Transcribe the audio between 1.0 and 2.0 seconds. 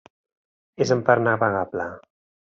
part navegable.